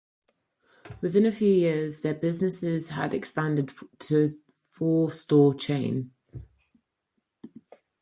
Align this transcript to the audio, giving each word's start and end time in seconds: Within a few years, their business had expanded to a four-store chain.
Within 1.01 1.27
a 1.27 1.31
few 1.31 1.53
years, 1.53 2.01
their 2.01 2.15
business 2.15 2.87
had 2.87 3.13
expanded 3.13 3.71
to 3.99 4.23
a 4.23 4.27
four-store 4.67 5.53
chain. 5.53 6.09